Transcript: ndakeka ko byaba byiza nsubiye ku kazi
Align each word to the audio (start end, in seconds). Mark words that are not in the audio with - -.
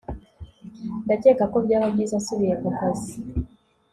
ndakeka 1.05 1.43
ko 1.51 1.57
byaba 1.65 1.87
byiza 1.93 2.15
nsubiye 2.21 2.53
ku 2.61 2.69
kazi 2.77 3.13